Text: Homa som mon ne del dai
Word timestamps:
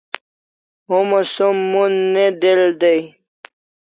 Homa 0.87 1.19
som 1.33 1.55
mon 1.71 1.91
ne 2.13 2.25
del 2.41 2.61
dai 2.81 3.01